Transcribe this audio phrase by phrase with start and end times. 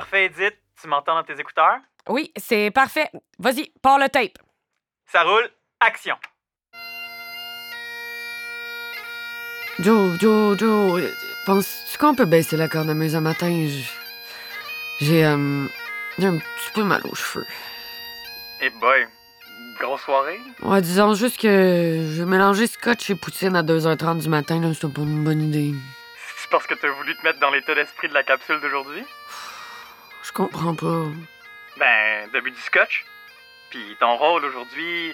[0.00, 0.58] parfait, Edith.
[0.78, 1.78] Tu m'entends dans tes écouteurs?
[2.06, 3.10] Oui, c'est parfait.
[3.38, 4.36] Vas-y, pars le tape.
[5.06, 5.48] Ça roule.
[5.80, 6.16] Action.
[9.78, 11.02] Joe, Joe, Joe,
[11.46, 13.50] penses-tu qu'on peut baisser la cornemuse un matin?
[15.00, 15.66] J'ai euh,
[16.18, 17.46] j'ai un petit peu mal aux cheveux.
[18.60, 19.06] Eh boy,
[19.80, 20.40] grosse soirée?
[20.60, 24.68] Ouais, disons juste que je vais mélanger scotch et poutine à 2h30 du matin, là,
[24.74, 25.74] c'est pas une bonne idée.
[26.36, 29.04] C'est parce que t'as voulu te mettre dans l'état d'esprit de la capsule d'aujourd'hui?
[30.26, 31.04] Je comprends pas.
[31.78, 33.04] Ben, début du scotch.
[33.70, 35.12] Puis ton rôle aujourd'hui,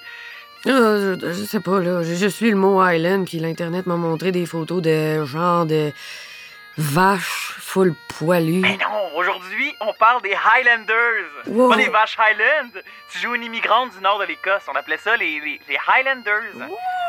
[0.66, 2.02] Ah, je, je sais pas, là.
[2.02, 5.92] J'ai juste lu le mot Island, puis l'Internet m'a montré des photos de genre de
[6.78, 8.60] vaches full poilues.
[8.62, 11.46] Ben non, aujourd'hui, on parle des Highlanders.
[11.46, 11.70] Wow.
[11.70, 12.70] Pas des vaches Highland.
[13.10, 14.62] Tu joues une immigrante du nord de l'Écosse.
[14.68, 16.68] On appelait ça les, les, les Highlanders.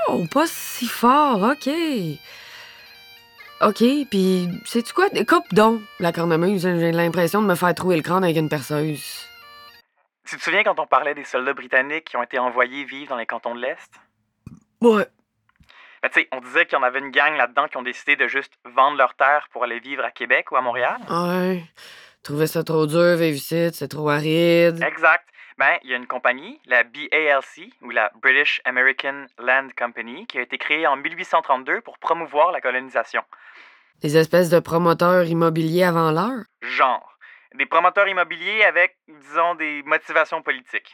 [0.10, 1.70] Oh, pas si fort, ok.
[3.66, 5.10] Ok, puis sais-tu quoi?
[5.28, 6.62] Coupe donc la cornemuse.
[6.64, 9.28] J'ai l'impression de me faire trouver le crâne avec une perceuse.
[10.26, 13.18] Tu te souviens quand on parlait des soldats britanniques qui ont été envoyés vivre dans
[13.18, 13.92] les cantons de l'Est?
[14.82, 15.08] Ouais.
[16.02, 18.18] Ben, tu sais, on disait qu'il y en avait une gang là-dedans qui ont décidé
[18.18, 20.98] de juste vendre leur terre pour aller vivre à Québec ou à Montréal.
[21.10, 21.64] Ouais.
[22.24, 24.82] Trouvais ça trop dur, vivre ici, c'est trop aride.
[24.84, 25.28] Exact.
[25.58, 30.40] Ben, il y a une compagnie, la BALC, ou la British American Land Company, qui
[30.40, 33.22] a été créée en 1832 pour promouvoir la colonisation.
[34.04, 36.44] Des espèces de promoteurs immobiliers avant l'heure?
[36.62, 37.18] Genre.
[37.56, 40.94] Des promoteurs immobiliers avec, disons, des motivations politiques.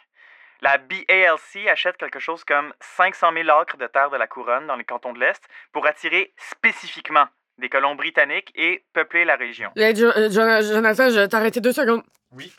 [0.61, 4.75] La BALC achète quelque chose comme 500 000 acres de terre de la couronne dans
[4.75, 7.25] les cantons de l'Est pour attirer spécifiquement
[7.57, 9.71] des colons britanniques et peupler la région.
[9.75, 12.03] Hey, Jo- euh, Jo- Jonathan, je vais t'arrêter deux secondes.
[12.33, 12.53] Oui.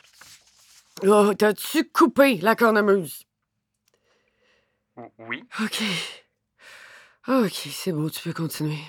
[1.07, 3.23] Oh, t'as-tu coupé la cornemuse?
[5.17, 5.43] Oui.
[5.63, 5.81] Ok.
[7.27, 8.79] Ok, c'est beau, tu peux continuer.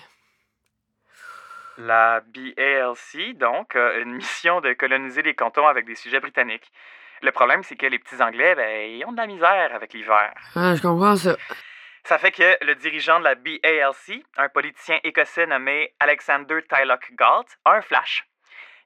[1.86, 6.70] La BALC, donc, a une mission de coloniser les cantons avec des sujets britanniques.
[7.22, 10.32] Le problème, c'est que les petits Anglais, ben, ils ont de la misère avec l'hiver.
[10.54, 11.36] Ah, je comprends ça.
[12.04, 17.46] Ça fait que le dirigeant de la BALC, un politicien écossais nommé Alexander Tylock Galt,
[17.64, 18.26] a un flash.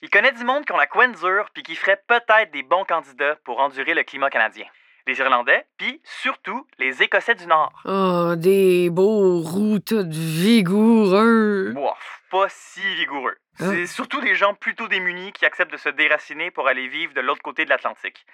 [0.02, 2.84] Il connaît du monde qui ont la couenne dure puis qui ferait peut-être des bons
[2.84, 4.66] candidats pour endurer le climat canadien.
[5.06, 7.72] Les Irlandais, puis surtout les Écossais du Nord.
[7.84, 11.72] Oh, des beaux roux tout vigoureux.
[11.74, 13.36] Bof, pas si vigoureux.
[13.60, 13.70] Hein?
[13.70, 17.22] C'est surtout des gens plutôt démunis qui acceptent de se déraciner pour aller vivre de
[17.22, 18.26] l'autre côté de l'Atlantique.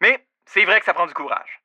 [0.00, 1.60] Mais c'est vrai que ça prend du courage.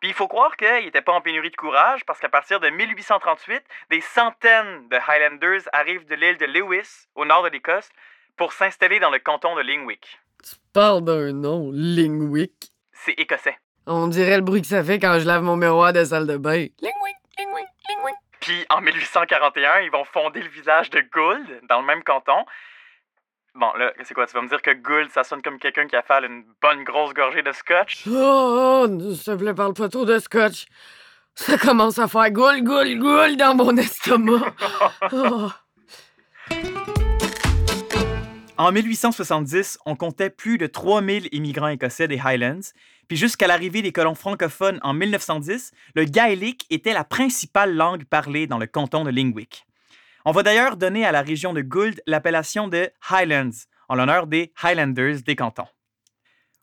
[0.00, 2.68] Puis il faut croire qu'ils n'étaient pas en pénurie de courage parce qu'à partir de
[2.68, 7.88] 1838, des centaines de Highlanders arrivent de l'île de Lewis, au nord de l'Écosse,
[8.36, 10.20] pour s'installer dans le canton de Lingwick.
[10.44, 12.70] Tu parles d'un nom, Lingwick.
[12.92, 13.56] C'est écossais.
[13.86, 16.36] On dirait le bruit que ça fait quand je lave mon miroir de salle de
[16.36, 16.66] bain.
[16.82, 18.16] Lingwick, Lingwick, Lingwick.
[18.40, 22.44] Puis en 1841, ils vont fonder le village de Gould, dans le même canton.
[23.58, 24.24] Bon, là, c'est quoi?
[24.24, 26.84] Tu vas me dire que Gould, ça sonne comme quelqu'un qui a fait une bonne
[26.84, 28.06] grosse gorgée de scotch?
[28.06, 30.66] Oh, oh, s'il te plaît, parle pas trop de scotch.
[31.34, 34.54] Ça commence à faire goule, goule, goule dans mon estomac.
[35.12, 35.50] Oh.
[38.58, 42.72] En 1870, on comptait plus de 3000 immigrants écossais des Highlands,
[43.08, 48.46] puis jusqu'à l'arrivée des colons francophones en 1910, le gaélique était la principale langue parlée
[48.46, 49.67] dans le canton de Lingwick.
[50.24, 54.52] On va d'ailleurs donner à la région de Gould l'appellation de Highlands, en l'honneur des
[54.62, 55.68] Highlanders des cantons.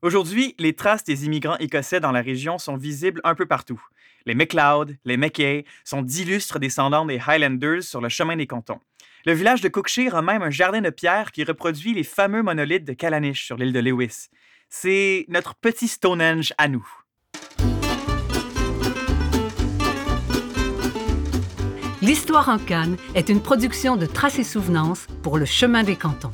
[0.01, 3.81] Aujourd'hui, les traces des immigrants écossais dans la région sont visibles un peu partout.
[4.25, 8.79] Les MacLeod, les Mackay sont d'illustres descendants des Highlanders sur le chemin des cantons.
[9.25, 12.85] Le village de Cookshire a même un jardin de pierre qui reproduit les fameux monolithes
[12.85, 14.27] de Callanish sur l'île de Lewis.
[14.69, 16.87] C'est notre petit Stonehenge à nous.
[22.05, 26.31] L'Histoire en Cannes est une production de Traces et Souvenances pour le Chemin des Cantons.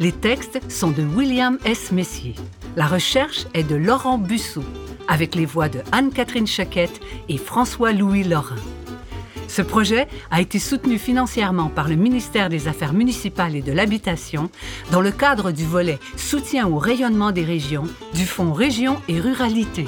[0.00, 1.92] Les textes sont de William S.
[1.92, 2.34] Messier.
[2.76, 4.62] La recherche est de Laurent Busseau,
[5.08, 8.56] avec les voix de Anne-Catherine Chaquette et François-Louis Lorrain.
[9.48, 14.50] Ce projet a été soutenu financièrement par le ministère des Affaires municipales et de l'Habitation
[14.90, 19.86] dans le cadre du volet Soutien au rayonnement des régions du Fonds Région et Ruralité.